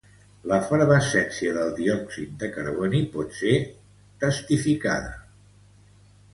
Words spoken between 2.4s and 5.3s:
de carboni pot ser testificada.